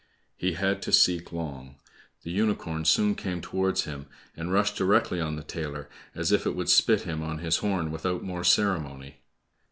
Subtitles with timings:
[0.35, 1.75] He had to seek long.
[2.23, 6.55] The unicorn soon came towards him, and rushed directly on the tailor, as if it
[6.55, 9.19] would spit him on his horn without more ceremony.